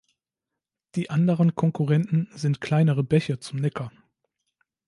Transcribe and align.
Die 0.95 1.11
anderen 1.11 1.53
Konkurrenten 1.53 2.27
sind 2.33 2.59
kleinere 2.59 3.03
Bäche 3.03 3.37
zum 3.39 3.59
Neckar. 3.59 3.91